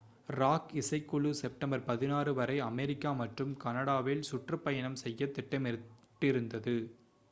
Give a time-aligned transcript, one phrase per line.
[0.31, 6.77] rock இசைக்குழு September 16 வரை America மற்றும் கனடாவில் சுற்றுப்பயணம் செய்யத் திட்டமிட்டிருந்தது